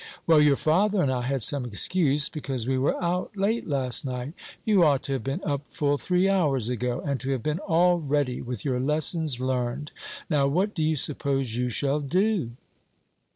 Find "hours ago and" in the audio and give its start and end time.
6.27-7.19